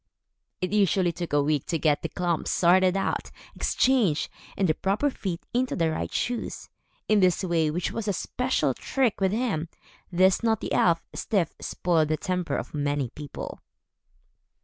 [0.61, 5.11] It usually took a week to get the klomps sorted out, exchanged, and the proper
[5.11, 6.69] feet into the right shoes.
[7.07, 9.69] In this way, which was a special trick with him,
[10.11, 13.59] this naughty elf, Styf, spoiled the temper of many people.